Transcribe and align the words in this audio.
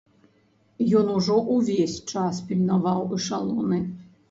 Ён 0.99 1.11
ужо 1.17 1.35
ўвесь 1.57 1.99
час 2.15 2.41
пільнаваў 2.49 3.07
эшалоны. 3.21 3.85